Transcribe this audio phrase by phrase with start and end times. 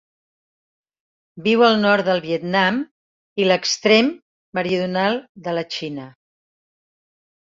[1.47, 2.79] Viu al nord del Vietnam
[3.43, 4.09] i l'extrem
[4.59, 6.07] meridional de la Xina.